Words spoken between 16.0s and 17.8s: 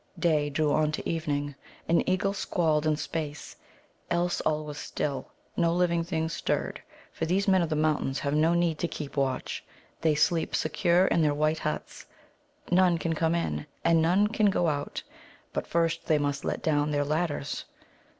they must let down their ladders.